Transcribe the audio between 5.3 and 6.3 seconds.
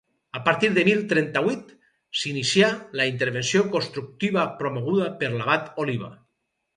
l'abat Oliba.